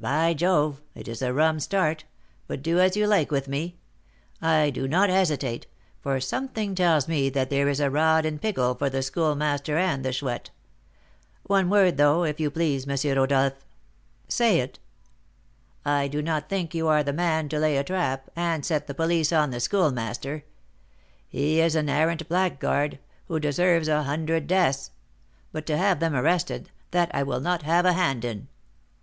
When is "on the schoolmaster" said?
19.34-20.44